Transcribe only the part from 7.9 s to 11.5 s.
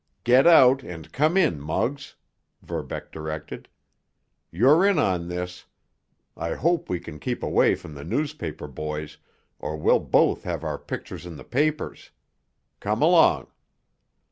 the newspaper boys, or we'll both have our pictures in the